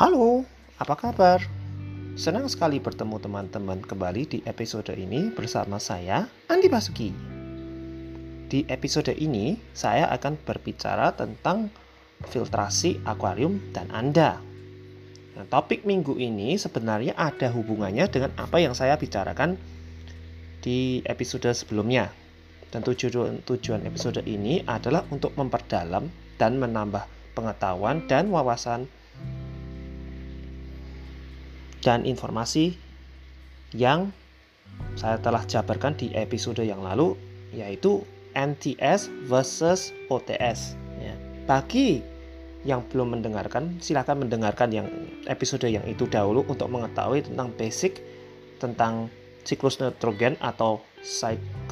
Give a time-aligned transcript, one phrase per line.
[0.00, 0.48] Halo,
[0.80, 1.44] apa kabar?
[2.16, 7.12] Senang sekali bertemu teman-teman kembali di episode ini bersama saya, Andi Basuki.
[8.48, 11.68] Di episode ini, saya akan berbicara tentang
[12.32, 14.40] filtrasi akuarium dan Anda.
[15.36, 19.60] Nah, topik minggu ini sebenarnya ada hubungannya dengan apa yang saya bicarakan
[20.64, 22.08] di episode sebelumnya.
[22.72, 26.08] Dan tujuan, tujuan episode ini adalah untuk memperdalam
[26.40, 27.04] dan menambah
[27.36, 28.88] pengetahuan dan wawasan
[31.80, 32.76] dan informasi
[33.72, 34.12] yang
[34.96, 37.16] saya telah jabarkan di episode yang lalu
[37.52, 38.04] yaitu
[38.36, 41.14] NTS versus OTS ya.
[41.48, 42.04] Bagi
[42.62, 44.86] yang belum mendengarkan silahkan mendengarkan yang
[45.26, 48.04] episode yang itu dahulu untuk mengetahui tentang basic
[48.60, 49.08] tentang
[49.48, 50.84] siklus nitrogen atau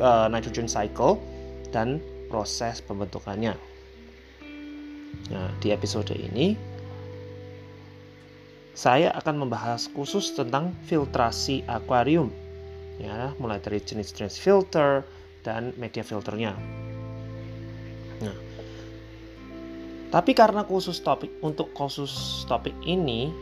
[0.00, 1.20] uh, nitrogen cycle
[1.68, 2.00] dan
[2.32, 3.52] proses pembentukannya.
[5.28, 6.56] Nah, di episode ini
[8.78, 12.30] saya akan membahas khusus tentang filtrasi akuarium.
[13.02, 15.02] Ya mulai dari jenis-jenis filter
[15.42, 16.54] dan media filternya.
[18.22, 18.38] Nah
[20.14, 23.34] tapi karena khusus topik untuk khusus topik ini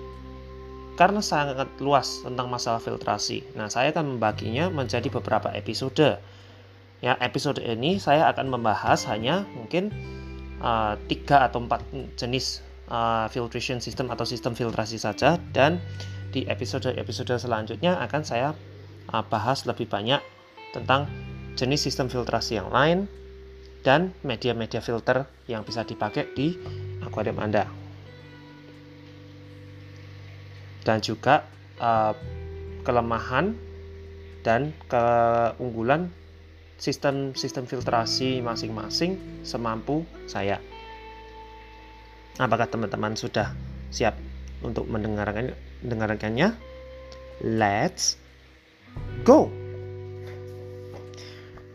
[0.97, 3.45] karena sangat luas tentang masalah filtrasi.
[3.53, 6.17] Nah saya akan membaginya menjadi beberapa episode.
[7.05, 9.93] Ya episode ini saya akan membahas hanya mungkin
[10.65, 11.85] uh, tiga atau empat
[12.17, 15.79] jenis uh, filtration system atau sistem filtrasi saja dan
[16.31, 18.53] di episode-episode selanjutnya akan saya
[19.11, 20.21] uh, bahas lebih banyak
[20.75, 21.09] tentang
[21.57, 23.09] jenis sistem filtrasi yang lain
[23.81, 26.59] dan media-media filter yang bisa dipakai di
[27.07, 27.71] akuarium Anda.
[30.83, 31.47] Dan juga
[31.79, 32.15] uh,
[32.83, 33.55] kelemahan
[34.43, 36.11] dan keunggulan
[36.79, 40.61] sistem-sistem filtrasi masing-masing semampu saya.
[42.37, 43.57] Apakah teman-teman sudah
[43.89, 44.17] siap
[44.61, 46.53] untuk mendengarkan mendengarkannya?
[47.41, 48.21] Let's
[49.25, 49.49] go.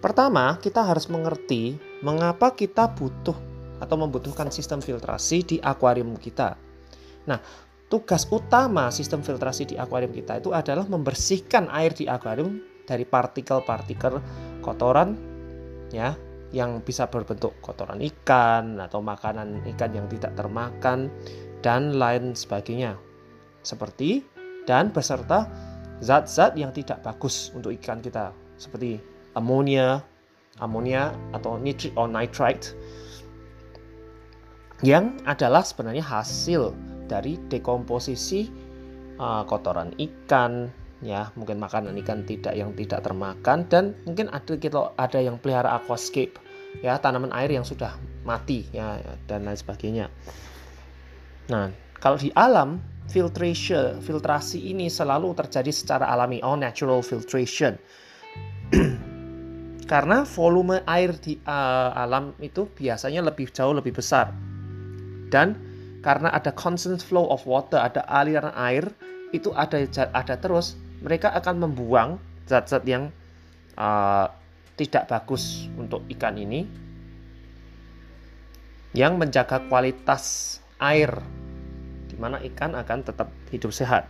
[0.02, 3.38] Pertama, kita harus mengerti mengapa kita butuh
[3.82, 6.58] atau membutuhkan sistem filtrasi di akuarium kita.
[7.30, 7.38] Nah,
[7.90, 14.18] tugas utama sistem filtrasi di akuarium kita itu adalah membersihkan air di akuarium dari partikel-partikel
[14.66, 15.18] kotoran
[15.94, 16.18] ya
[16.52, 21.08] yang bisa berbentuk kotoran ikan atau makanan ikan yang tidak termakan
[21.64, 23.00] dan lain sebagainya.
[23.64, 24.26] Seperti
[24.68, 25.48] dan beserta
[26.04, 29.00] zat-zat yang tidak bagus untuk ikan kita seperti
[29.38, 30.04] amonia,
[30.60, 32.76] amonia atau nitrate or nitrite
[34.82, 36.74] yang adalah sebenarnya hasil
[37.06, 38.50] dari dekomposisi
[39.22, 44.94] uh, kotoran ikan ya mungkin makanan ikan tidak yang tidak termakan dan mungkin ada kita
[44.96, 46.38] ada yang pelihara aquascape
[46.80, 50.08] ya tanaman air yang sudah mati ya dan lain sebagainya.
[51.50, 52.80] Nah, kalau di alam
[53.10, 57.76] filtration filtrasi ini selalu terjadi secara alami oh natural filtration.
[59.92, 64.32] Karena volume air di uh, alam itu biasanya lebih jauh lebih besar.
[65.28, 65.60] Dan
[66.00, 68.88] karena ada constant flow of water, ada aliran air
[69.36, 69.84] itu ada
[70.16, 73.10] ada terus mereka akan membuang zat-zat yang
[73.76, 74.30] uh,
[74.78, 76.66] tidak bagus untuk ikan ini
[78.94, 81.10] yang menjaga kualitas air
[82.12, 84.06] di mana ikan akan tetap hidup sehat.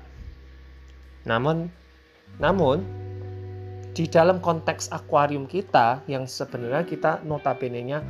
[1.27, 1.69] Namun
[2.41, 2.81] namun
[3.91, 8.01] di dalam konteks akuarium kita yang sebenarnya kita notabene-nya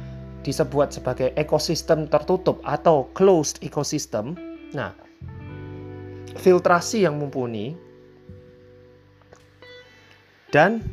[0.45, 4.37] disebut sebagai ekosistem tertutup atau closed ecosystem.
[4.71, 4.93] Nah,
[6.39, 7.75] filtrasi yang mumpuni
[10.51, 10.83] dan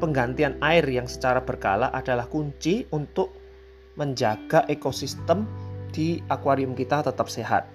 [0.00, 3.32] penggantian air yang secara berkala adalah kunci untuk
[3.94, 5.46] menjaga ekosistem
[5.94, 7.70] di akuarium kita tetap sehat.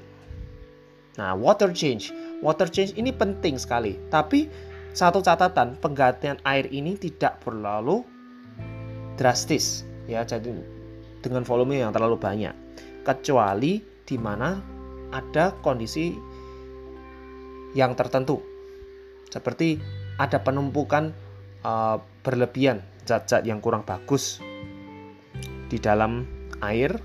[1.15, 2.11] Nah, water change.
[2.43, 3.95] Water change ini penting sekali.
[4.11, 4.51] Tapi
[4.91, 8.03] satu catatan, penggantian air ini tidak berlalu
[9.15, 10.51] drastis ya, jadi
[11.23, 12.55] dengan volume yang terlalu banyak.
[13.03, 14.59] Kecuali di mana
[15.15, 16.11] ada kondisi
[17.77, 18.41] yang tertentu.
[19.29, 21.15] Seperti ada penumpukan
[21.63, 24.43] uh, berlebihan zat-zat yang kurang bagus
[25.71, 26.27] di dalam
[26.59, 26.99] air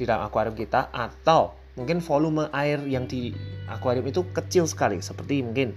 [0.00, 3.36] di dalam akuarium kita atau mungkin volume air yang di
[3.68, 5.76] akuarium itu kecil sekali seperti mungkin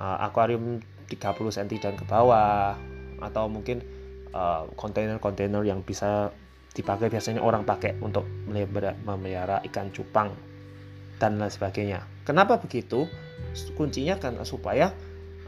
[0.00, 1.20] uh, akuarium 30
[1.60, 2.74] cm dan ke bawah
[3.20, 3.84] atau mungkin
[4.32, 6.32] uh, kontainer-kontainer uh, yang bisa
[6.72, 8.24] dipakai biasanya orang pakai untuk
[9.04, 10.32] memelihara ikan cupang
[11.20, 12.00] dan lain sebagainya.
[12.24, 13.04] Kenapa begitu?
[13.76, 14.96] Kuncinya kan supaya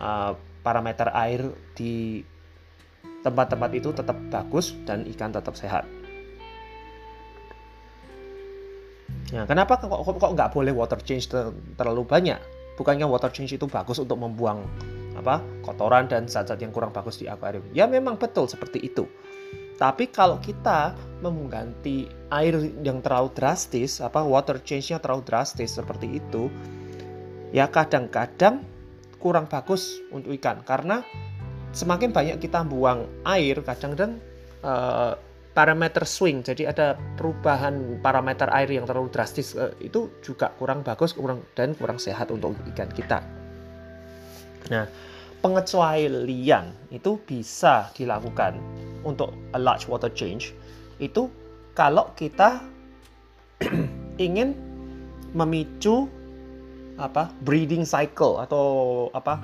[0.00, 0.32] uh,
[0.64, 1.44] parameter air
[1.76, 2.24] di
[3.24, 5.84] tempat-tempat itu tetap bagus dan ikan tetap sehat.
[9.32, 12.38] Nah, kenapa kok kok, nggak boleh water change ter terlalu banyak?
[12.76, 14.62] Bukannya water change itu bagus untuk membuang
[15.14, 17.64] apa kotoran dan zat-zat yang kurang bagus di akuarium?
[17.72, 19.08] Ya memang betul seperti itu.
[19.74, 22.54] Tapi kalau kita mengganti air
[22.86, 26.46] yang terlalu drastis, apa water change-nya terlalu drastis seperti itu,
[27.50, 28.62] ya kadang-kadang
[29.24, 31.00] kurang bagus untuk ikan karena
[31.72, 34.20] semakin banyak kita buang air, kadang-kadang
[34.60, 35.16] uh,
[35.56, 41.16] parameter swing, jadi ada perubahan parameter air yang terlalu drastis uh, itu juga kurang bagus,
[41.16, 43.24] kurang dan kurang sehat untuk ikan kita.
[44.68, 44.84] Nah,
[45.40, 48.60] pengecualian itu bisa dilakukan
[49.08, 50.52] untuk a large water change
[51.02, 51.26] itu
[51.74, 52.62] kalau kita
[54.26, 54.54] ingin
[55.34, 56.06] memicu
[56.98, 58.64] apa breeding cycle atau
[59.10, 59.42] apa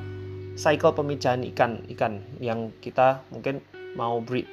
[0.54, 3.62] cycle pemijahan ikan ikan yang kita mungkin
[3.98, 4.46] mau breed.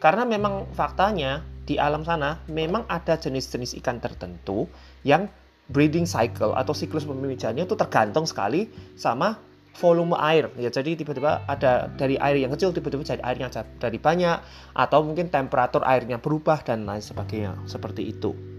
[0.00, 4.68] Karena memang faktanya di alam sana memang ada jenis-jenis ikan tertentu
[5.00, 5.32] yang
[5.72, 8.68] breeding cycle atau siklus pemijahannya itu tergantung sekali
[9.00, 9.40] sama
[9.80, 10.52] volume air.
[10.60, 13.48] Ya jadi tiba-tiba ada dari air yang kecil tiba-tiba jadi airnya
[13.80, 14.44] dari banyak
[14.76, 17.56] atau mungkin temperatur airnya berubah dan lain sebagainya.
[17.64, 18.53] Seperti itu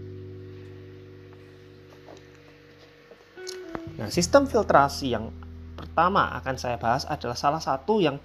[3.96, 5.32] nah sistem filtrasi yang
[5.76, 8.20] pertama akan saya bahas adalah salah satu yang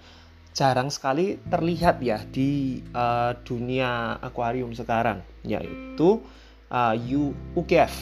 [0.51, 6.19] jarang sekali terlihat ya di uh, dunia akuarium sekarang yaitu
[6.67, 7.93] uh, U, UGF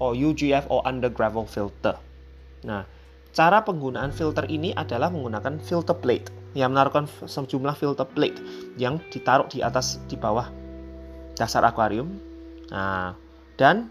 [0.00, 2.00] atau UGF atau under gravel filter
[2.64, 2.88] nah
[3.32, 8.36] Cara penggunaan filter ini adalah menggunakan filter plate yang menaruhkan sejumlah filter plate
[8.76, 10.52] yang ditaruh di atas di bawah
[11.32, 12.12] dasar akuarium.
[12.68, 13.16] Nah,
[13.56, 13.88] dan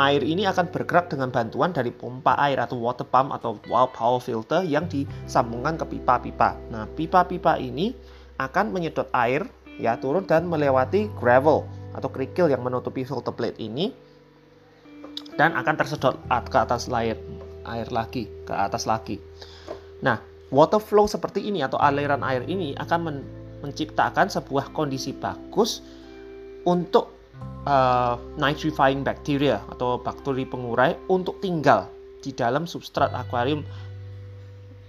[0.00, 4.64] air ini akan bergerak dengan bantuan dari pompa air atau water pump atau power filter
[4.64, 6.56] yang disambungkan ke pipa-pipa.
[6.72, 7.92] Nah, pipa-pipa ini
[8.40, 9.44] akan menyedot air
[9.76, 13.92] ya turun dan melewati gravel atau kerikil yang menutupi filter plate ini
[15.36, 17.16] dan akan tersedot ke atas layar
[17.68, 19.20] air lagi ke atas lagi.
[20.00, 20.18] Nah,
[20.48, 23.18] water flow seperti ini atau aliran air ini akan men
[23.62, 25.86] menciptakan sebuah kondisi bagus
[26.66, 27.21] untuk
[27.66, 31.86] uh, nitrifying bacteria atau bakteri pengurai untuk tinggal
[32.22, 33.66] di dalam substrat akuarium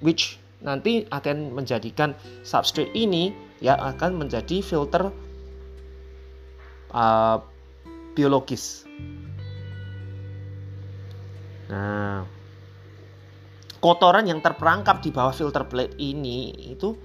[0.05, 5.11] which nanti akan menjadikan substrate ini ya akan menjadi filter
[6.91, 7.37] uh,
[8.15, 8.85] biologis.
[11.67, 12.23] Nah,
[13.83, 16.95] kotoran yang terperangkap di bawah filter plate ini itu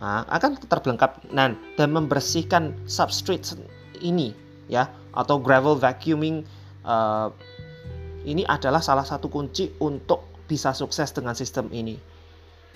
[0.00, 3.58] nah, akan terperangkap nah, dan membersihkan substrate
[4.00, 4.32] ini
[4.68, 6.44] ya atau gravel vacuuming
[6.84, 7.32] uh,
[8.28, 11.96] ini adalah salah satu kunci untuk bisa sukses dengan sistem ini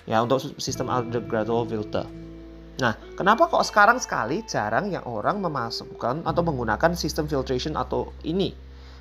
[0.03, 2.05] ya untuk sistem undergraduate filter.
[2.73, 8.51] Nah, kenapa kok sekarang sekali jarang yang orang memasukkan atau menggunakan sistem filtration atau ini?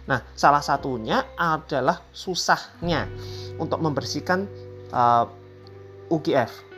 [0.05, 3.09] Nah, salah satunya adalah susahnya
[3.57, 4.45] untuk membersihkan
[4.93, 5.25] uh,
[6.13, 6.72] UGF.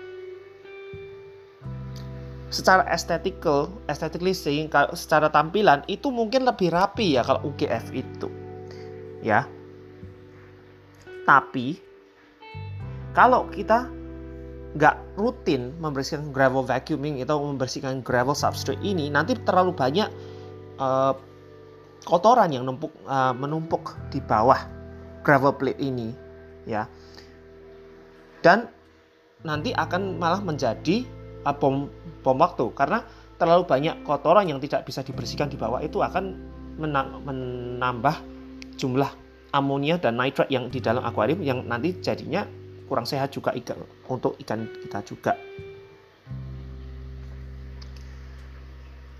[2.55, 8.31] Secara estetikal, aesthetically saying, secara tampilan itu mungkin lebih rapi ya kalau UGF itu.
[9.27, 9.51] Ya.
[11.27, 11.83] Tapi
[13.11, 13.91] kalau kita
[14.75, 20.11] nggak rutin membersihkan gravel vacuuming atau membersihkan gravel substrate ini nanti terlalu banyak
[20.83, 21.15] uh,
[22.03, 24.59] kotoran yang numpuk, uh, menumpuk di bawah
[25.23, 26.11] gravel plate ini
[26.67, 26.91] ya
[28.43, 28.67] dan
[29.47, 31.07] nanti akan malah menjadi
[31.53, 31.93] bom
[32.25, 33.05] bom waktu karena
[33.37, 36.39] terlalu banyak kotoran yang tidak bisa dibersihkan di bawah itu akan
[36.81, 38.17] menambah
[38.81, 39.11] jumlah
[39.53, 42.49] amonia dan nitrat yang di dalam akuarium yang nanti jadinya
[42.89, 45.33] kurang sehat juga ikan untuk ikan kita juga.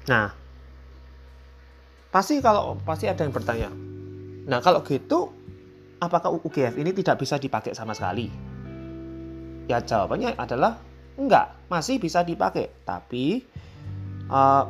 [0.05, 0.45] Nah,
[2.15, 3.75] Pasti kalau pasti ada yang bertanya.
[4.47, 5.35] Nah, kalau gitu
[5.99, 8.31] apakah UGF ini tidak bisa dipakai sama sekali?
[9.67, 10.79] Ya jawabannya adalah
[11.15, 13.47] enggak, masih bisa dipakai, tapi
[14.29, 14.67] uh,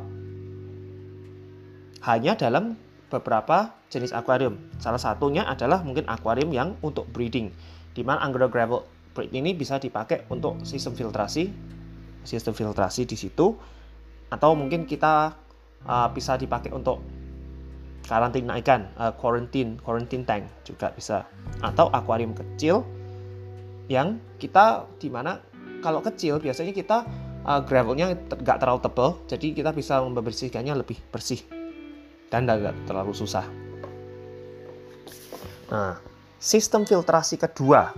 [2.05, 2.77] hanya dalam
[3.09, 4.59] beberapa jenis akuarium.
[4.77, 7.49] Salah satunya adalah mungkin akuarium yang untuk breeding,
[7.97, 8.85] di mana Angora gravel
[9.15, 11.47] breed ini bisa dipakai untuk sistem filtrasi,
[12.27, 13.55] sistem filtrasi di situ,
[14.27, 15.33] atau mungkin kita
[15.87, 16.99] uh, bisa dipakai untuk
[18.05, 21.25] karantina ikan, uh, quarantine, quarantine tank juga bisa.
[21.63, 22.83] Atau akuarium kecil
[23.87, 25.39] yang kita di mana
[25.79, 27.07] kalau kecil biasanya kita
[27.45, 31.41] uh, gravelnya nggak terlalu tebal, jadi kita bisa membersihkannya lebih bersih
[32.33, 33.45] dan tidak terlalu susah.
[35.71, 35.97] Nah,
[36.37, 37.93] sistem filtrasi kedua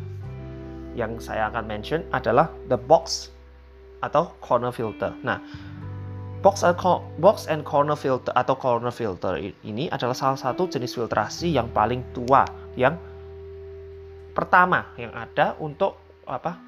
[0.97, 3.29] yang saya akan mention adalah the box
[4.01, 5.13] atau corner filter.
[5.25, 5.41] Nah,
[6.41, 6.77] box and,
[7.17, 12.05] box and corner filter atau corner filter ini adalah salah satu jenis filtrasi yang paling
[12.13, 12.45] tua
[12.77, 12.93] yang
[14.37, 15.97] pertama yang ada untuk
[16.29, 16.66] apa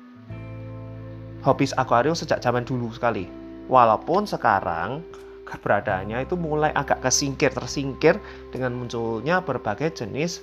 [1.43, 3.29] hobis akuarium sejak zaman dulu sekali.
[3.69, 5.05] Walaupun sekarang
[5.45, 8.21] keberadaannya itu mulai agak kesingkir tersingkir
[8.53, 10.41] dengan munculnya berbagai jenis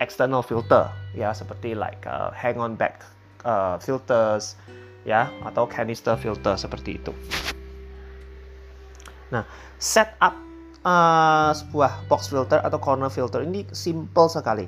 [0.00, 3.00] external filter ya seperti like uh, hang on back
[3.44, 4.56] uh, filters
[5.08, 7.12] ya atau canister filter seperti itu.
[9.32, 9.44] Nah,
[9.76, 10.34] setup
[10.86, 14.66] uh, sebuah box filter atau corner filter ini simple sekali.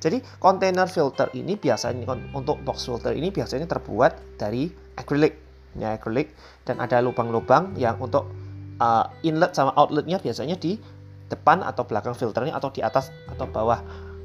[0.00, 5.40] Jadi container filter ini biasanya untuk box filter ini biasanya terbuat dari acrylic,
[5.80, 6.36] ya acrylic
[6.68, 8.28] dan ada lubang-lubang yang untuk
[8.80, 10.76] uh, inlet sama outletnya biasanya di
[11.30, 13.80] depan atau belakang filternya atau di atas atau bawah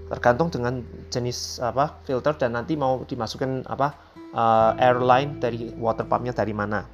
[0.10, 3.94] tergantung dengan jenis apa filter dan nanti mau dimasukkan apa
[4.34, 6.86] uh, airline dari water pumpnya dari mana.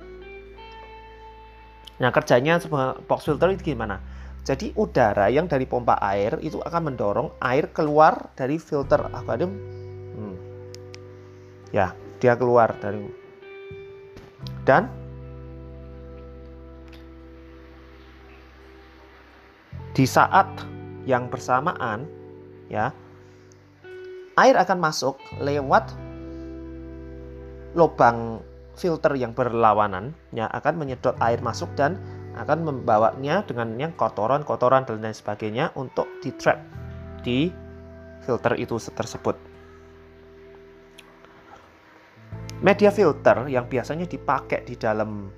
[2.00, 2.60] Nah kerjanya
[3.08, 4.00] box filter itu gimana?
[4.42, 9.54] Jadi udara yang dari pompa air itu akan mendorong air keluar dari filter akuarium.
[10.18, 10.36] Hmm.
[11.70, 13.06] Ya, dia keluar dari
[14.64, 14.88] dan
[19.92, 20.48] di saat
[21.04, 22.08] yang bersamaan
[22.72, 22.96] ya
[24.40, 25.92] air akan masuk lewat
[27.76, 28.40] lubang
[28.76, 32.00] filter yang berlawanan ya akan menyedot air masuk dan
[32.40, 36.64] akan membawanya dengan yang kotoran-kotoran dan lain sebagainya untuk di trap
[37.22, 37.52] di
[38.24, 39.51] filter itu tersebut.
[42.62, 45.34] Media filter yang biasanya dipakai di dalam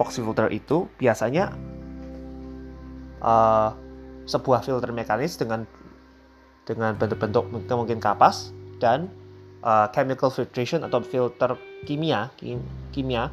[0.00, 1.52] box filter itu biasanya
[3.20, 3.76] uh,
[4.24, 5.68] sebuah filter mekanis dengan
[6.64, 9.12] dengan bentuk-bentuk mungkin kapas dan
[9.60, 12.60] uh, chemical filtration atau filter kimia kim,
[12.92, 13.32] kimia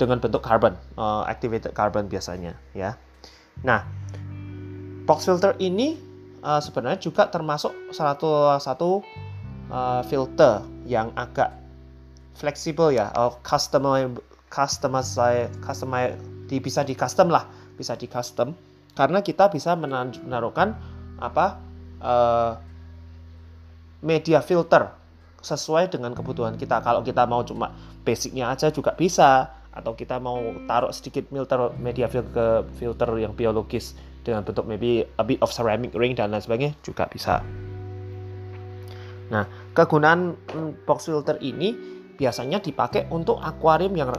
[0.00, 2.96] dengan bentuk carbon uh, activated carbon biasanya ya.
[3.60, 3.84] Nah
[5.04, 6.00] box filter ini
[6.40, 9.04] uh, sebenarnya juga termasuk satu satu
[9.68, 11.59] uh, filter yang agak
[12.40, 14.16] fleksibel ya atau custom
[14.48, 16.16] customize customize
[16.48, 17.44] di, bisa di custom lah
[17.76, 18.56] bisa di custom
[18.96, 20.74] karena kita bisa menaruhkan
[21.20, 21.60] apa
[22.00, 22.52] uh,
[24.00, 24.88] media filter
[25.40, 26.84] sesuai dengan kebutuhan kita.
[26.84, 27.72] Kalau kita mau cuma
[28.04, 33.32] basicnya aja juga bisa, atau kita mau taruh sedikit filter media filter ke filter yang
[33.32, 37.40] biologis dengan bentuk maybe a bit of ceramic ring dan lain sebagainya juga bisa.
[39.30, 40.34] Nah, kegunaan
[40.84, 44.12] box filter ini biasanya dipakai untuk akuarium yang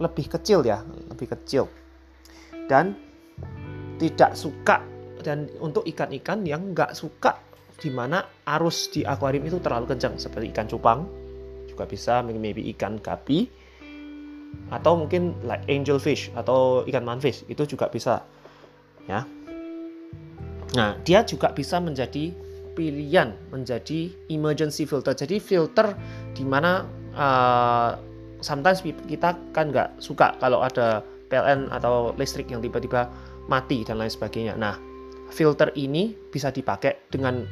[0.00, 0.80] lebih kecil ya,
[1.12, 1.68] lebih kecil.
[2.64, 2.96] Dan
[4.00, 4.80] tidak suka
[5.20, 7.40] dan untuk ikan-ikan yang nggak suka
[7.76, 8.24] di mana
[8.56, 11.04] arus di akuarium itu terlalu kencang seperti ikan cupang
[11.68, 13.48] juga bisa maybe ikan gapi
[14.72, 18.24] atau mungkin like angel fish atau ikan manfish itu juga bisa
[19.04, 19.28] ya
[20.72, 22.32] nah dia juga bisa menjadi
[22.72, 25.96] pilihan menjadi emergency filter jadi filter
[26.32, 26.84] di mana
[27.16, 27.96] uh,
[28.44, 33.10] sometimes kita kan nggak suka kalau ada PLN atau listrik yang tiba-tiba
[33.50, 34.54] mati dan lain sebagainya.
[34.54, 34.78] Nah
[35.32, 37.42] filter ini bisa dipakai dengan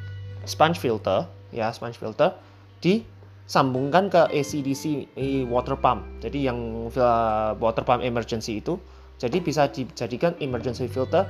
[0.46, 2.30] sponge filter ya sponge filter
[2.78, 5.10] disambungkan ke ACDC
[5.50, 6.06] water pump.
[6.22, 6.86] Jadi yang
[7.58, 8.78] water pump emergency itu
[9.18, 11.26] jadi bisa dijadikan emergency filter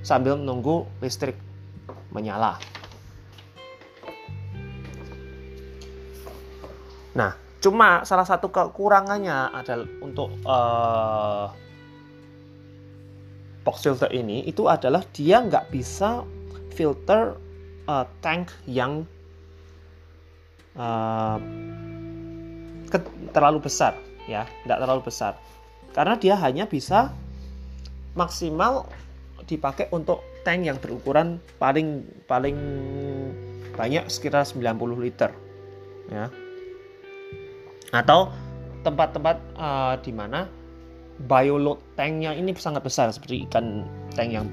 [0.00, 1.36] sambil menunggu listrik
[2.12, 2.56] menyala.
[7.12, 11.46] Nah cuma salah satu kekurangannya adalah untuk uh,
[13.62, 16.26] box filter ini itu adalah dia nggak bisa
[16.74, 17.38] filter
[17.86, 19.06] uh, tank yang
[20.74, 21.38] uh,
[22.90, 22.98] ke,
[23.30, 23.94] terlalu besar
[24.26, 25.32] ya tidak terlalu besar.
[25.94, 27.14] Karena dia hanya bisa
[28.18, 28.90] maksimal
[29.46, 32.58] dipakai untuk tank yang berukuran paling paling
[33.72, 35.30] banyak sekitar 90 liter
[36.10, 36.28] ya
[37.92, 38.32] atau
[38.82, 40.48] tempat-tempat uh, di mana
[41.28, 44.48] bioload tanknya ini sangat besar seperti ikan tank yang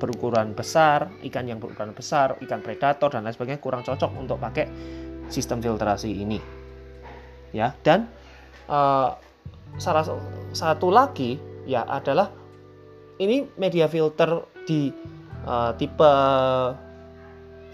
[0.00, 4.66] berukuran besar, ikan yang berukuran besar, ikan predator dan lain sebagainya kurang cocok untuk pakai
[5.28, 6.40] sistem filtrasi ini.
[7.52, 8.08] Ya, dan
[8.70, 9.14] uh,
[9.76, 10.04] salah
[10.54, 11.36] satu lagi
[11.68, 12.32] ya adalah
[13.18, 14.88] ini media filter di
[15.44, 16.12] uh, tipe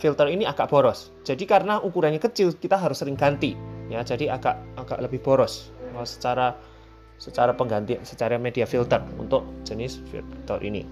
[0.00, 1.12] filter ini agak boros.
[1.22, 4.00] Jadi karena ukurannya kecil kita harus sering ganti ya.
[4.04, 5.72] Jadi agak agak lebih boros
[6.04, 6.56] secara
[7.18, 10.82] secara pengganti secara media filter untuk jenis filter ini.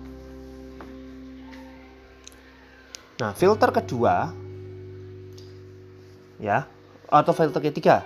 [3.21, 4.35] Nah, filter kedua
[6.43, 6.67] ya
[7.13, 8.03] atau filter ketiga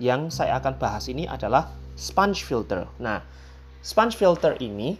[0.00, 2.88] yang saya akan bahas ini adalah sponge filter.
[3.00, 3.24] Nah,
[3.80, 4.96] sponge filter ini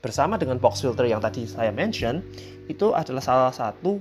[0.00, 2.22] bersama dengan box filter yang tadi saya mention
[2.70, 3.98] itu adalah salah satu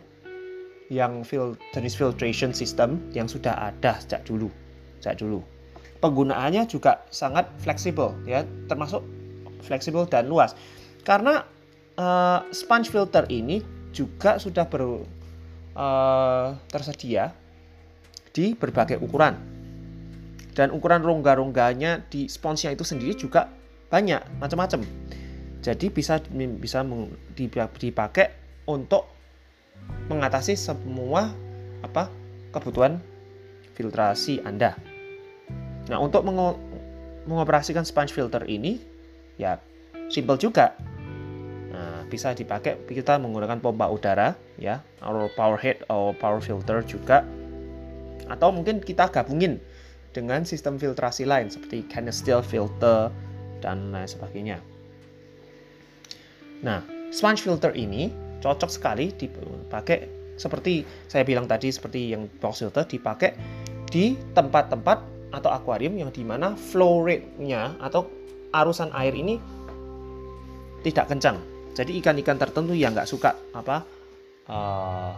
[0.87, 4.47] yang fil jenis filtration system yang sudah ada sejak dulu
[4.99, 5.41] sejak dulu.
[5.97, 8.45] Penggunaannya juga sangat fleksibel ya.
[8.69, 9.01] Termasuk
[9.65, 10.53] fleksibel dan luas.
[11.01, 11.41] Karena
[11.97, 15.03] uh, sponge filter ini juga sudah ber,
[15.73, 17.33] uh, tersedia
[18.31, 19.33] di berbagai ukuran.
[20.53, 23.49] Dan ukuran rongga-rongganya di sponsnya itu sendiri juga
[23.89, 24.81] banyak macam-macam.
[25.61, 26.21] Jadi bisa
[26.57, 26.81] bisa
[27.37, 28.27] dipakai
[28.65, 29.05] untuk
[30.09, 31.29] mengatasi semua
[31.85, 32.09] apa
[32.49, 32.97] kebutuhan
[33.77, 34.73] filtrasi Anda.
[35.87, 36.27] Nah, untuk
[37.27, 38.79] mengoperasikan sponge filter ini
[39.39, 39.59] ya
[40.11, 40.75] simple juga.
[41.71, 47.23] Nah, bisa dipakai kita menggunakan pompa udara ya, atau power head atau power filter juga.
[48.27, 49.63] Atau mungkin kita gabungin
[50.11, 53.07] dengan sistem filtrasi lain seperti canister filter
[53.63, 54.57] dan lain sebagainya.
[56.65, 56.81] Nah,
[57.13, 58.11] sponge filter ini
[58.43, 63.33] cocok sekali dipakai seperti saya bilang tadi seperti yang box filter dipakai
[63.89, 68.07] di tempat-tempat atau akuarium yang di mana flow rate-nya atau
[68.55, 69.35] arusan air ini
[70.85, 71.37] tidak kencang.
[71.75, 73.85] Jadi ikan-ikan tertentu yang nggak suka apa
[74.49, 75.13] uh,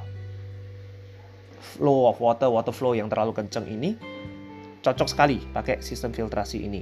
[1.77, 3.95] flow of water, water flow yang terlalu kencang ini
[4.81, 6.81] cocok sekali pakai sistem filtrasi ini.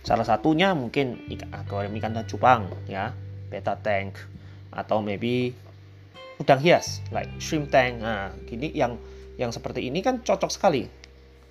[0.00, 3.12] Salah satunya mungkin ikan akuarium ikan cupang ya,
[3.52, 4.16] beta tank
[4.72, 5.52] atau maybe
[6.40, 8.00] udang hias like shrimp tank.
[8.00, 8.96] Nah, gini yang
[9.36, 10.88] yang seperti ini kan cocok sekali.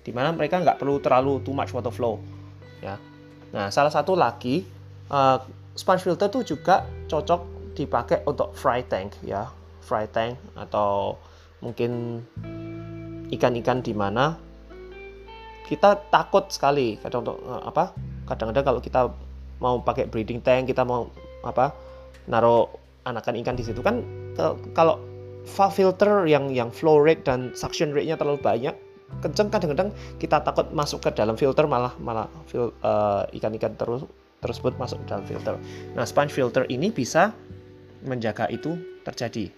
[0.00, 2.20] Di mana mereka nggak perlu terlalu too much water flow
[2.80, 2.96] ya.
[3.50, 4.62] Nah, salah satu lagi
[5.10, 5.38] uh,
[5.74, 9.50] sponge filter tuh juga cocok dipakai untuk fry tank ya,
[9.84, 11.18] fry tank atau
[11.60, 12.22] mungkin
[13.30, 14.34] ikan-ikan di mana
[15.68, 17.94] kita takut sekali kadang untuk uh, apa
[18.26, 19.00] kadang-kadang kalau kita
[19.62, 21.06] mau pakai breeding tank kita mau
[21.46, 21.70] apa
[22.26, 22.66] naruh
[23.06, 24.02] anakan ikan di situ kan
[24.74, 24.98] kalau
[25.72, 28.74] filter yang yang flow rate dan suction rate-nya terlalu banyak
[29.18, 29.90] kenceng kadang-kadang
[30.22, 34.06] kita takut masuk ke dalam filter malah malah uh, ikan-ikan terus
[34.40, 35.54] tersebut masuk ke dalam filter.
[35.92, 37.34] Nah, sponge filter ini bisa
[38.00, 39.52] menjaga itu terjadi.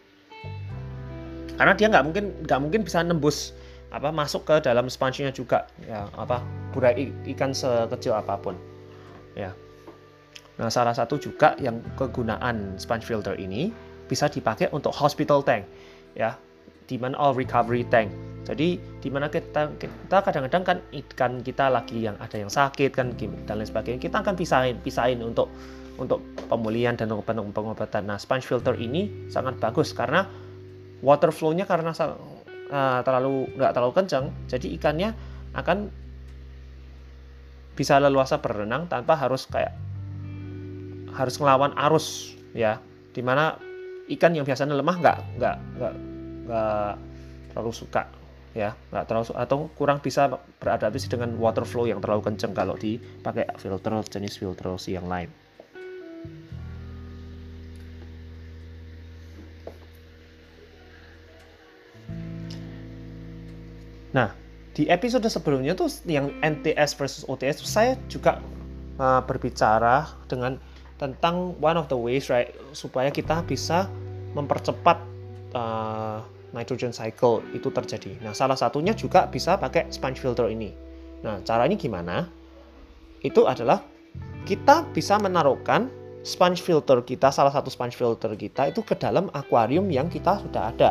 [1.54, 3.54] Karena dia nggak mungkin nggak mungkin bisa nembus
[3.92, 6.40] apa masuk ke dalam sponge-nya juga ya apa
[6.72, 8.56] burai ikan sekecil apa pun
[9.36, 9.52] ya
[10.56, 13.68] nah salah satu juga yang kegunaan sponge filter ini
[14.08, 15.68] bisa dipakai untuk hospital tank
[16.16, 16.40] ya
[16.88, 18.08] di mana all recovery tank
[18.42, 23.14] jadi di mana kita kita kadang-kadang kan ikan kita lagi yang ada yang sakit kan
[23.14, 25.46] dan lain sebagainya kita akan pisahin pisahin untuk
[25.94, 28.08] untuk pemulihan dan pengobatan.
[28.08, 30.26] Nah sponge filter ini sangat bagus karena
[31.04, 35.10] water flow-nya karena uh, terlalu nggak terlalu kencang, jadi ikannya
[35.54, 35.92] akan
[37.78, 39.76] bisa leluasa berenang tanpa harus kayak
[41.12, 42.80] harus ngelawan arus ya.
[43.12, 43.54] Di mana
[44.08, 45.94] ikan yang biasanya lemah nggak nggak nggak
[46.48, 46.92] nggak
[47.52, 48.21] terlalu suka
[48.52, 50.28] ya nggak terlalu atau kurang bisa
[50.60, 55.32] beradaptasi dengan water flow yang terlalu kencang kalau dipakai filter jenis filtrasi yang lain.
[64.12, 64.28] Nah,
[64.76, 68.44] di episode sebelumnya tuh yang NTS versus OTS saya juga
[69.00, 70.60] uh, berbicara dengan
[71.00, 73.88] tentang one of the ways right supaya kita bisa
[74.36, 75.00] mempercepat
[75.56, 76.20] uh,
[76.52, 78.20] nitrogen cycle itu terjadi.
[78.20, 80.72] Nah, salah satunya juga bisa pakai sponge filter ini.
[81.24, 82.28] Nah, caranya gimana?
[83.24, 83.80] Itu adalah
[84.44, 85.88] kita bisa menaruhkan
[86.22, 90.70] sponge filter kita, salah satu sponge filter kita itu ke dalam akuarium yang kita sudah
[90.70, 90.90] ada.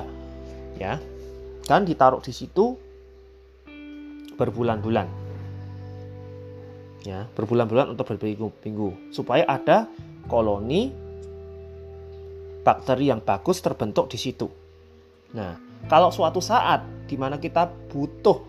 [0.76, 0.97] Ya.
[1.67, 2.76] Dan ditaruh di situ
[4.36, 5.08] berbulan-bulan.
[7.02, 9.89] Ya, berbulan-bulan untuk berminggu-minggu supaya ada
[10.30, 10.93] koloni
[12.62, 14.61] bakteri yang bagus terbentuk di situ.
[15.32, 15.56] Nah,
[15.88, 18.44] kalau suatu saat di mana kita butuh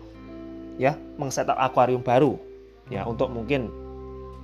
[0.77, 2.39] ya mengsetup akuarium baru
[2.89, 3.69] ya untuk mungkin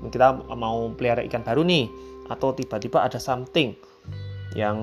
[0.08, 1.92] kita mau pelihara ikan baru nih
[2.32, 3.76] atau tiba-tiba ada something
[4.56, 4.78] yang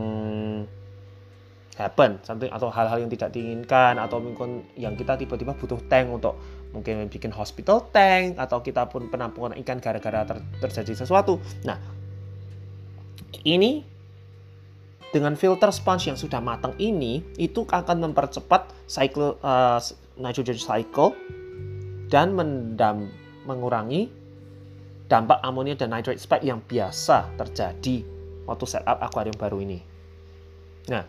[1.77, 6.37] happen something atau hal-hal yang tidak diinginkan atau mungkin yang kita tiba-tiba butuh tank untuk
[6.73, 11.41] mungkin bikin hospital tank atau kita pun penampungan ikan gara-gara ter terjadi sesuatu.
[11.65, 11.81] Nah,
[13.45, 13.85] ini
[15.15, 19.79] dengan filter sponge yang sudah matang ini itu akan mempercepat cycle uh,
[20.19, 21.15] nitrogen cycle
[22.11, 23.11] dan mendam,
[23.47, 24.11] mengurangi
[25.07, 28.03] dampak amonia dan nitrate spike yang biasa terjadi
[28.47, 29.79] waktu setup akuarium baru ini.
[30.87, 31.03] Nah,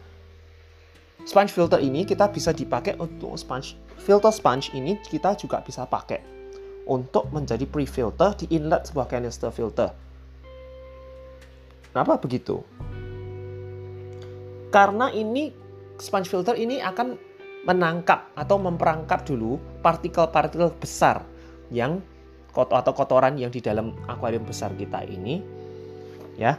[1.25, 6.21] Sponge filter ini kita bisa dipakai untuk sponge filter sponge ini kita juga bisa pakai
[6.87, 9.91] untuk menjadi pre-filter di inlet sebuah canister filter.
[11.91, 12.63] Kenapa begitu?
[14.67, 15.51] Karena ini
[15.97, 17.17] sponge filter ini akan
[17.67, 21.23] menangkap atau memperangkap dulu partikel-partikel besar
[21.67, 21.99] yang
[22.55, 25.45] atau kotoran yang di dalam akuarium besar kita ini
[26.41, 26.57] ya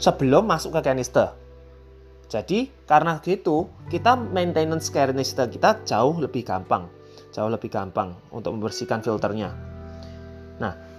[0.00, 1.36] sebelum masuk ke kanister.
[2.30, 6.88] Jadi karena gitu kita maintenance kanister kita jauh lebih gampang,
[7.30, 9.52] jauh lebih gampang untuk membersihkan filternya.
[10.56, 10.89] Nah,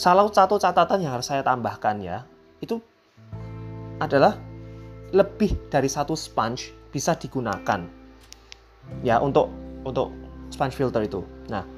[0.00, 2.24] salah satu catatan yang harus saya tambahkan ya,
[2.64, 2.80] itu
[4.00, 4.40] adalah
[5.12, 7.84] lebih dari satu sponge bisa digunakan
[9.04, 9.52] ya untuk
[9.84, 10.08] untuk
[10.48, 11.20] sponge filter itu.
[11.52, 11.68] Nah,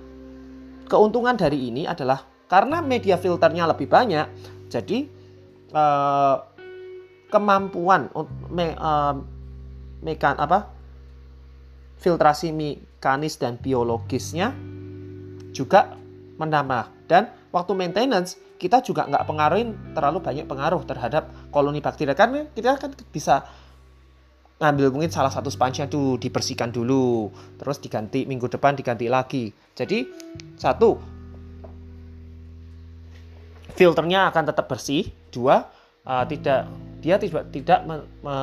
[0.87, 4.31] keuntungan dari ini adalah karena media filternya lebih banyak,
[4.71, 5.11] jadi
[5.75, 6.47] uh,
[7.27, 8.07] kemampuan
[8.55, 9.19] me, uh,
[9.99, 10.71] mekan apa
[11.99, 14.55] filtrasi mekanis dan biologisnya
[15.51, 15.99] juga
[16.39, 22.17] menambah dan waktu maintenance kita juga nggak pengaruhin terlalu banyak pengaruh terhadap koloni bakteri.
[22.17, 23.45] Karena kita kan bisa
[24.63, 29.53] ngambil mungkin salah satu sponge itu dibersihkan dulu terus diganti minggu depan diganti lagi.
[29.77, 30.09] Jadi
[30.57, 30.97] satu
[33.77, 35.13] filternya akan tetap bersih.
[35.29, 35.69] Dua
[36.07, 36.71] uh, tidak
[37.03, 38.37] dia tidak tidak me, me,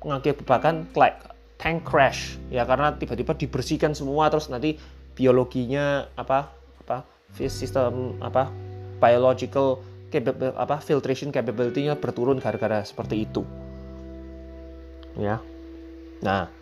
[0.00, 1.18] mengakibatkan like
[1.58, 2.38] tank crash.
[2.48, 4.78] Ya karena tiba-tiba dibersihkan semua terus nanti
[5.18, 6.54] biologinya apa
[6.86, 8.50] apa sistem apa
[8.98, 13.46] biological capable, apa filtration capability-nya berturun gara-gara seperti itu.
[15.16, 15.38] Ya.
[16.20, 16.60] Nah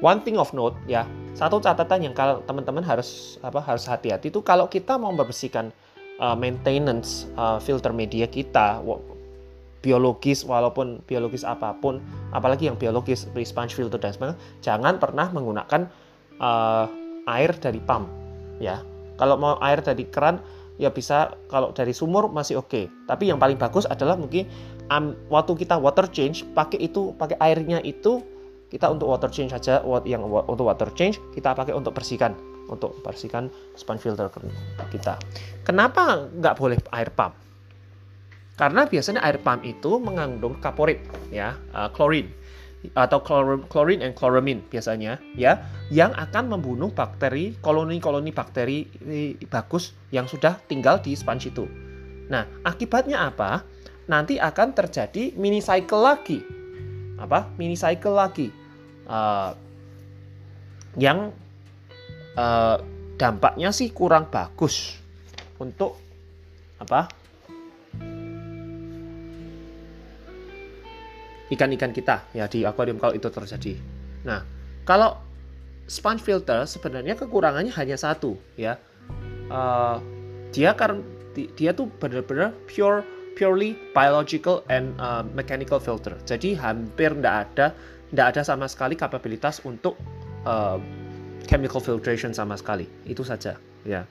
[0.00, 4.40] one thing of note ya satu catatan yang kalau teman-teman harus apa harus hati-hati itu
[4.44, 5.72] kalau kita mau membersihkan
[6.20, 8.80] uh, maintenance uh, filter media kita
[9.80, 12.02] biologis walaupun biologis apa pun
[12.32, 15.88] apalagi yang biologis sponge filter dan sebagainya jangan pernah menggunakan
[16.40, 16.86] uh,
[17.30, 18.08] air dari pump
[18.60, 18.80] ya
[19.16, 20.40] kalau mau air dari keran
[20.76, 21.36] ya bisa.
[21.48, 22.68] Kalau dari sumur masih oke.
[22.68, 22.84] Okay.
[23.08, 24.48] tapi yang paling bagus adalah mungkin
[24.92, 28.20] um, waktu kita water change pakai itu pakai airnya itu
[28.68, 32.36] kita untuk water change saja yang untuk water change kita pakai untuk bersihkan.
[32.66, 33.46] Untuk bersihkan
[33.78, 34.26] sponge filter
[34.90, 35.22] kita.
[35.62, 37.38] Kenapa nggak boleh air pump?
[38.58, 40.98] Karena biasanya air pump itu mengandung kaporit
[41.30, 42.26] ya uh, klorin
[42.92, 43.18] atau
[43.66, 48.86] chlorine and chloramine biasanya ya yang akan membunuh bakteri koloni-koloni bakteri
[49.48, 51.66] bagus yang sudah tinggal di sponge itu.
[52.26, 53.62] Nah, akibatnya apa?
[54.06, 56.42] Nanti akan terjadi mini cycle lagi.
[57.18, 57.50] Apa?
[57.58, 58.50] Mini cycle lagi.
[59.06, 59.54] Uh,
[60.98, 61.30] yang
[62.34, 62.76] uh,
[63.14, 64.98] dampaknya sih kurang bagus
[65.62, 65.98] untuk
[66.82, 67.25] apa?
[71.52, 73.78] Ikan-ikan kita ya di akuarium kalau itu terjadi.
[74.26, 74.42] Nah,
[74.82, 75.18] kalau
[75.86, 78.78] sponge filter sebenarnya kekurangannya hanya satu ya.
[79.46, 80.02] Uh,
[80.50, 81.06] dia kan
[81.36, 83.06] dia tuh benar-benar pure
[83.36, 86.16] purely biological and uh, mechanical filter.
[86.26, 87.66] Jadi hampir tidak ada
[88.10, 89.94] tidak ada sama sekali kapabilitas untuk
[90.48, 90.80] uh,
[91.46, 92.88] chemical filtration sama sekali.
[93.06, 93.54] Itu saja
[93.86, 94.02] ya.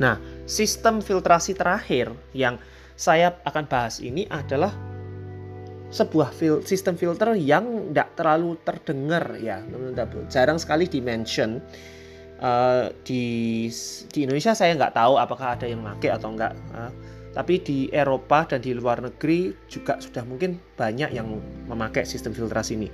[0.00, 0.16] Nah,
[0.48, 2.56] sistem filtrasi terakhir yang
[3.00, 4.76] saya akan bahas ini adalah
[5.88, 9.64] sebuah fil sistem filter yang tidak terlalu terdengar ya.
[10.28, 11.64] Jarang sekali dimention
[12.44, 13.66] uh, di
[14.12, 16.92] di Indonesia saya nggak tahu apakah ada yang pakai atau enggak uh,
[17.32, 21.40] tapi di Eropa dan di luar negeri juga sudah mungkin banyak yang
[21.72, 22.92] memakai sistem filtrasi ini.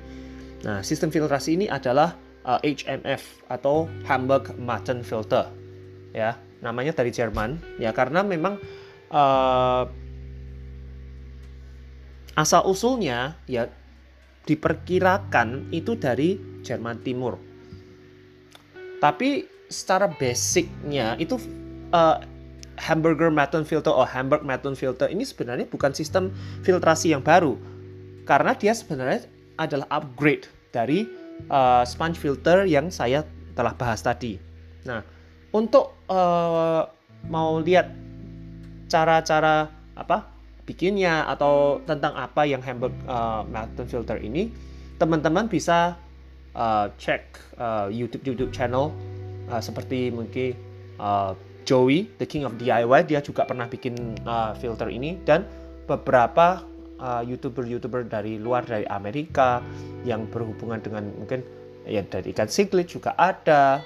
[0.63, 2.15] Nah sistem filtrasi ini adalah
[2.47, 5.51] uh, eh, HMF atau Hamburg Matten Filter
[6.15, 6.39] ya.
[6.63, 7.93] Namanya dari Jerman ya.
[7.97, 8.57] Karena memang
[9.11, 9.85] uh,
[12.37, 13.71] asal usulnya ya
[14.47, 17.41] diperkirakan itu dari Jerman Timur.
[19.03, 21.37] Tapi secara basicnya itu
[21.91, 22.23] uh,
[22.77, 26.31] Hamburger Matten Filter atau Hamburg Matten Filter ini sebenarnya bukan sistem
[26.63, 27.57] filtrasi yang baru
[28.29, 31.09] karena dia sebenarnya adalah upgrade dari
[31.49, 33.25] uh, sponge filter yang saya
[33.57, 34.37] telah bahas tadi.
[34.85, 35.01] Nah,
[35.57, 36.85] untuk uh,
[37.33, 37.89] mau lihat
[38.87, 40.31] cara-cara apa
[40.67, 44.51] bikinnya atau tentang apa yang Hamburg uh, Matten Filter ini,
[44.99, 45.95] teman-teman bisa
[46.59, 47.23] uh, cek
[47.57, 48.91] uh, YouTube YouTube channel
[49.47, 50.59] uh, seperti mungkin
[50.99, 55.19] uh, Joey, The King of DIY, dia juga pernah bikin uh, filter ini.
[55.23, 55.47] Dan
[55.87, 56.63] beberapa
[57.27, 59.61] youtuber-youtuber uh, dari luar dari Amerika
[60.03, 61.45] yang berhubungan dengan mungkin
[61.87, 63.85] ya dari ikan cichlid juga ada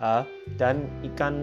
[0.00, 0.24] uh,
[0.56, 1.34] dan ikan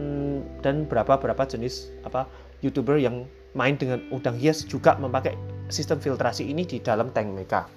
[0.66, 2.26] dan berapa berapa jenis apa
[2.62, 5.36] youtuber yang main dengan udang hias juga memakai
[5.67, 7.67] sistem filtrasi ini di dalam tank mereka.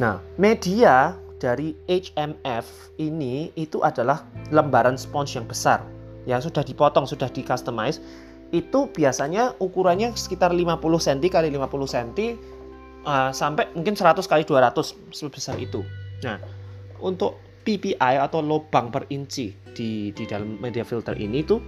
[0.00, 4.22] Nah, media dari HMF ini itu adalah
[4.54, 5.82] lembaran sponge yang besar
[6.22, 7.98] yang sudah dipotong, sudah di customize
[8.52, 12.08] itu biasanya ukurannya sekitar 50 cm kali 50 cm
[13.08, 15.80] uh, sampai mungkin 100 kali 200 sebesar itu.
[16.22, 16.38] Nah,
[17.00, 21.62] untuk PPI atau lubang per inci di di dalam media filter ini tuh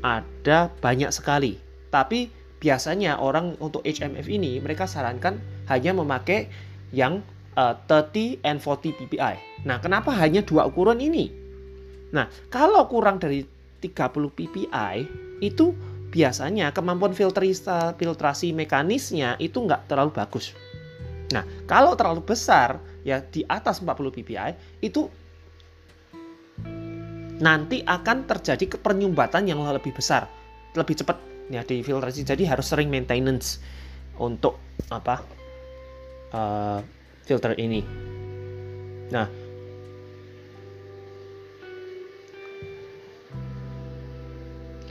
[0.00, 1.56] ada banyak sekali.
[1.92, 6.48] Tapi biasanya orang untuk HMF ini mereka sarankan hanya memakai
[6.92, 7.24] yang
[7.56, 9.34] uh, 30 and 40 ppi.
[9.64, 11.32] Nah, kenapa hanya dua ukuran ini?
[12.10, 13.46] Nah, kalau kurang dari
[13.80, 14.66] 30 ppi
[15.40, 15.72] itu
[16.10, 20.52] biasanya kemampuan filtrasi, filtrasi mekanisnya itu nggak terlalu bagus.
[21.30, 24.36] Nah, kalau terlalu besar ya di atas 40 ppi
[24.84, 25.08] itu
[27.40, 30.28] nanti akan terjadi kepernyumbatan yang lebih besar,
[30.76, 31.16] lebih cepat
[31.48, 32.22] ya di filtrasi.
[32.22, 33.58] Jadi harus sering maintenance
[34.20, 34.60] untuk
[34.92, 35.24] apa?
[36.30, 36.78] Uh,
[37.26, 37.82] filter ini.
[39.10, 39.26] Nah,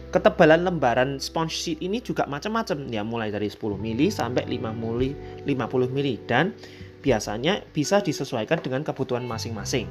[0.10, 5.14] ketebalan lembaran sponge sheet ini juga macam-macam ya mulai dari 10 mili sampai 5 mili
[5.46, 6.52] 50 mili dan
[7.00, 9.88] biasanya bisa disesuaikan dengan kebutuhan masing-masing.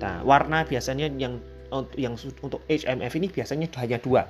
[0.00, 1.40] Nah, warna biasanya yang
[1.94, 4.26] yang untuk HMF ini biasanya hanya dua,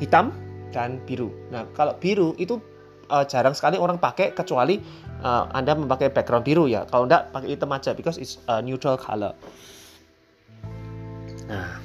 [0.00, 0.32] hitam
[0.72, 1.28] dan biru.
[1.52, 2.56] Nah, kalau biru itu
[3.10, 4.80] uh, jarang sekali orang pakai kecuali
[5.20, 6.86] uh, Anda memakai background biru ya.
[6.88, 9.34] Kalau enggak pakai hitam aja because it's a neutral color.
[11.50, 11.82] Nah,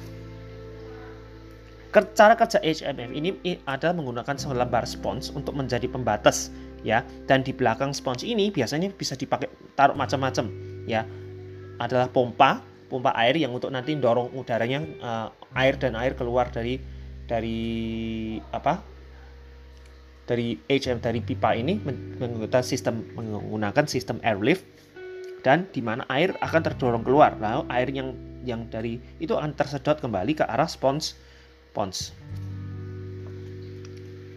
[2.14, 3.30] cara kerja HMF ini
[3.66, 9.16] adalah menggunakan selembar spons untuk menjadi pembatas ya dan di belakang spons ini biasanya bisa
[9.16, 10.48] dipakai taruh macam-macam
[10.84, 11.04] ya
[11.80, 16.78] adalah pompa pompa air yang untuk nanti dorong udaranya uh, air dan air keluar dari
[17.26, 17.58] dari
[18.54, 18.82] apa
[20.26, 21.78] dari HM dari pipa ini
[22.18, 24.66] menggunakan sistem menggunakan sistem airlift
[25.46, 27.38] dan di mana air akan terdorong keluar.
[27.38, 28.08] Lalu air yang
[28.42, 31.14] yang dari itu akan tersedot kembali ke arah spons
[31.70, 32.10] spons.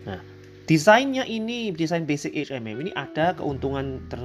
[0.06, 0.21] Nah,
[0.69, 4.21] desainnya ini desain basic HMM ini ada keuntungan ter,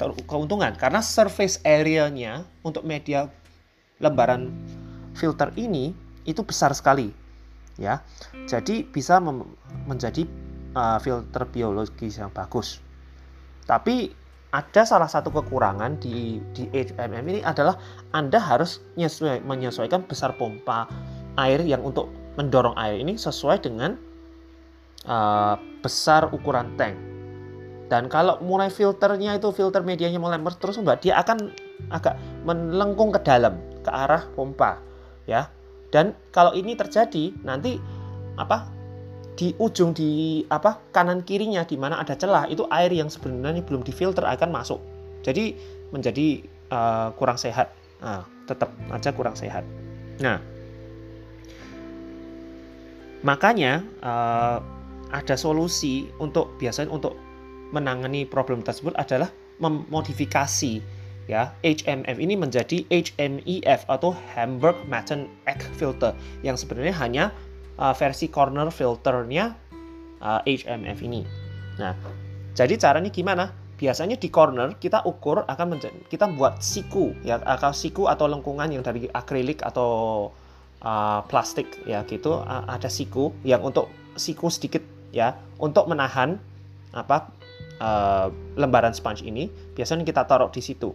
[0.00, 3.28] ter, keuntungan karena surface area-nya untuk media
[4.00, 4.48] lembaran
[5.12, 5.92] filter ini
[6.24, 7.12] itu besar sekali
[7.76, 8.00] ya.
[8.48, 9.20] Jadi bisa
[9.84, 10.24] menjadi
[10.72, 12.80] uh, filter biologis yang bagus.
[13.68, 14.08] Tapi
[14.56, 17.76] ada salah satu kekurangan di di HMM ini adalah
[18.16, 18.80] Anda harus
[19.44, 20.88] menyesuaikan besar pompa
[21.36, 22.08] air yang untuk
[22.40, 24.00] mendorong air ini sesuai dengan
[25.04, 26.96] uh, besar ukuran tank.
[27.86, 31.54] Dan kalau mulai filternya itu filter medianya mulai terus mbak dia akan
[31.92, 34.80] agak melengkung ke dalam ke arah pompa
[35.28, 35.52] ya.
[35.92, 37.78] Dan kalau ini terjadi nanti
[38.36, 38.76] apa
[39.36, 43.84] di ujung di apa kanan kirinya di mana ada celah itu air yang sebenarnya belum
[43.84, 44.80] difilter akan masuk
[45.20, 45.52] jadi
[45.92, 46.40] menjadi
[46.72, 47.68] uh, kurang sehat
[48.00, 49.62] nah, tetap aja kurang sehat
[50.16, 50.40] nah
[53.20, 54.64] makanya uh,
[55.10, 57.14] ada solusi untuk biasanya untuk
[57.70, 60.82] menangani problem tersebut adalah memodifikasi
[61.26, 66.14] ya HMF ini menjadi HMEF atau Hamburg Matten Egg Filter
[66.46, 67.24] yang sebenarnya hanya
[67.78, 69.54] uh, versi corner filternya
[70.22, 71.26] uh, HMF ini.
[71.82, 71.92] Nah,
[72.54, 73.50] jadi caranya gimana?
[73.76, 78.72] Biasanya di corner kita ukur akan menjadi, kita buat siku ya atau siku atau lengkungan
[78.72, 80.32] yang dari akrilik atau
[80.80, 86.38] uh, plastik ya gitu uh, ada siku yang untuk siku sedikit ya untuk menahan
[86.94, 87.30] apa
[87.78, 90.94] uh, lembaran sponge ini biasanya kita taruh di situ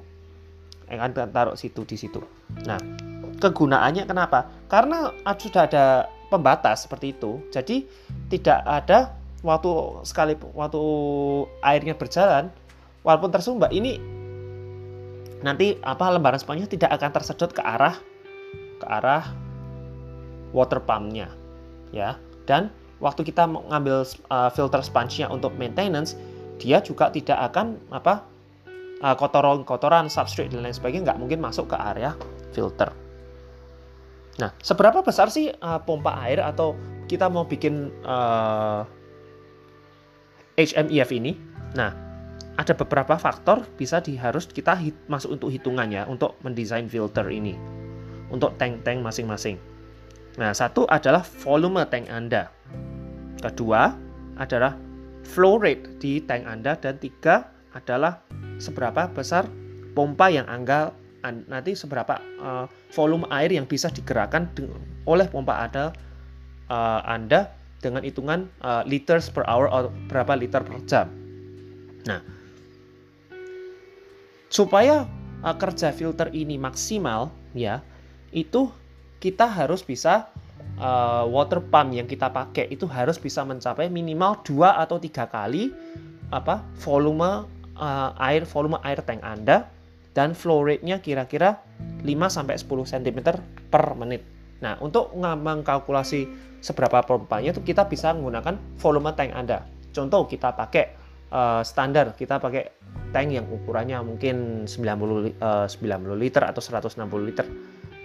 [0.92, 2.20] akan taruh situ di situ.
[2.68, 2.76] Nah,
[3.40, 4.52] kegunaannya kenapa?
[4.68, 7.40] Karena sudah ada pembatas seperti itu.
[7.48, 7.88] Jadi
[8.28, 9.72] tidak ada waktu
[10.04, 10.84] sekali waktu
[11.64, 12.52] airnya berjalan
[13.02, 13.98] walaupun tersumbat ini
[15.42, 17.98] nanti apa lembaran sponsnya tidak akan tersedot ke arah
[18.78, 19.26] ke arah
[20.54, 21.34] water pumpnya
[21.90, 22.70] ya dan
[23.02, 26.16] waktu kita mengambil uh, filter sponge-nya untuk maintenance
[26.62, 28.22] dia juga tidak akan apa
[29.02, 32.14] uh, kotoran kotoran substrate dan lain sebagainya nggak mungkin masuk ke area
[32.54, 32.94] filter
[34.40, 38.88] Nah, seberapa besar sih uh, pompa air atau kita mau bikin uh,
[40.56, 41.36] eh, HMEF ini?
[41.76, 41.92] Nah,
[42.56, 47.54] ada beberapa faktor bisa di, harus kita hit, masuk untuk hitungannya untuk mendesain filter ini
[48.32, 49.60] untuk tank-tank masing-masing.
[50.40, 52.48] Nah, satu adalah volume tank Anda.
[53.42, 53.90] Kedua
[54.38, 54.78] adalah
[55.26, 58.22] flow rate di tank Anda dan tiga adalah
[58.62, 59.50] seberapa besar
[59.98, 64.50] pompa yang Anda nanti seberapa uh, volume air yang bisa digerakkan
[65.06, 65.94] oleh pompa ada
[66.70, 71.08] uh, Anda dengan hitungan uh, liters per hour atau berapa liter per jam.
[72.06, 72.22] Nah,
[74.50, 75.06] supaya
[75.46, 77.86] uh, kerja filter ini maksimal ya
[78.34, 78.70] itu
[79.22, 80.34] kita harus bisa
[80.82, 85.72] uh, water pump yang kita pakai itu harus bisa mencapai minimal dua atau tiga kali
[86.34, 87.46] apa volume
[87.78, 89.70] uh, air volume air tank Anda
[90.12, 91.64] dan flow rate-nya kira-kira
[92.04, 93.20] 5 sampai 10 cm
[93.72, 94.28] per menit.
[94.60, 96.28] Nah, untuk mengkalkulasi
[96.60, 99.64] seberapa pompanya itu kita bisa menggunakan volume tank Anda.
[99.96, 100.86] Contoh kita pakai
[101.32, 102.76] uh, standar, kita pakai
[103.16, 105.80] tank yang ukurannya mungkin 90 uh, 90
[106.20, 107.48] liter atau 160 liter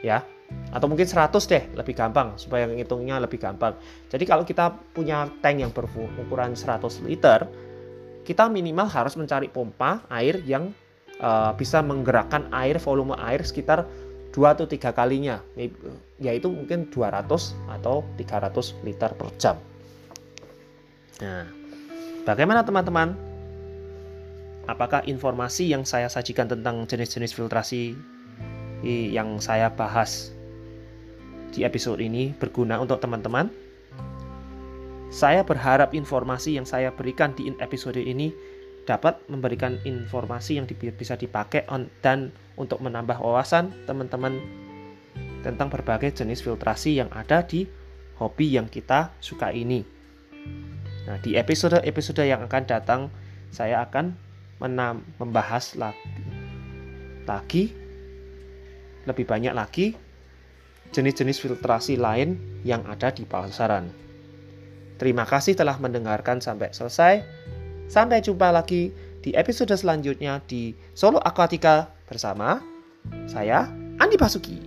[0.07, 0.23] ya.
[0.71, 3.75] Atau mungkin 100 deh lebih gampang supaya ngitungnya lebih gampang.
[4.07, 7.51] Jadi kalau kita punya tank yang berukuran 100 liter
[8.27, 10.75] kita minimal harus mencari pompa air yang
[11.23, 13.87] uh, bisa menggerakkan air volume air sekitar
[14.35, 15.39] 2 atau 3 kalinya.
[16.19, 17.27] Yaitu mungkin 200
[17.71, 19.57] atau 300 liter per jam.
[21.23, 21.47] Nah
[22.27, 23.15] bagaimana teman-teman?
[24.67, 27.95] Apakah informasi yang saya sajikan tentang jenis-jenis filtrasi
[28.85, 30.37] yang saya bahas
[31.55, 33.49] di episode ini berguna untuk teman-teman.
[35.09, 38.35] Saya berharap informasi yang saya berikan di episode ini
[38.85, 41.65] dapat memberikan informasi yang bisa dipakai
[42.05, 44.39] dan untuk menambah wawasan teman-teman
[45.41, 47.65] tentang berbagai jenis filtrasi yang ada di
[48.19, 49.83] hobi yang kita suka ini.
[51.07, 53.01] Nah, di episode-episode yang akan datang
[53.55, 54.19] saya akan
[54.59, 56.25] membahas lagi,
[57.25, 57.86] lagi
[59.07, 59.95] lebih banyak lagi
[60.95, 63.91] jenis-jenis filtrasi lain yang ada di pasaran.
[64.97, 67.21] Terima kasih telah mendengarkan sampai selesai.
[67.87, 68.91] Sampai jumpa lagi
[69.23, 72.59] di episode selanjutnya di Solo Aquatica bersama
[73.31, 74.66] saya Andi Basuki.